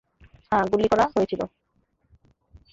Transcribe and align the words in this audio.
হ্যাঁ, 0.51 0.65
গুলি 0.71 0.85
করা 0.87 1.05
হয়েছিল। 1.15 1.41